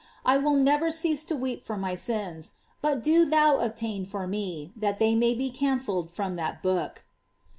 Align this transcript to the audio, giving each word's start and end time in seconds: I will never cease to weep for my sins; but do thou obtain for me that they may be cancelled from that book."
I 0.25 0.39
will 0.39 0.55
never 0.55 0.89
cease 0.89 1.23
to 1.25 1.35
weep 1.35 1.63
for 1.63 1.77
my 1.77 1.93
sins; 1.93 2.53
but 2.81 3.03
do 3.03 3.23
thou 3.23 3.59
obtain 3.59 4.03
for 4.03 4.25
me 4.25 4.73
that 4.75 4.97
they 4.97 5.13
may 5.13 5.35
be 5.35 5.51
cancelled 5.51 6.09
from 6.09 6.37
that 6.37 6.63
book." 6.63 7.05